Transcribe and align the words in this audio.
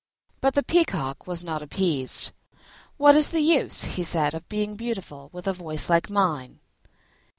But 0.39 0.55
the 0.55 0.63
Peacock 0.63 1.27
was 1.27 1.43
not 1.43 1.61
appeased. 1.61 2.31
"What 2.97 3.13
is 3.15 3.29
the 3.29 3.39
use," 3.39 3.75
said 4.07 4.33
he, 4.33 4.37
"of 4.37 4.49
being 4.49 4.73
beautiful, 4.75 5.29
with 5.31 5.45
a 5.45 5.53
voice 5.53 5.91
like 5.91 6.09
mine?" 6.09 6.59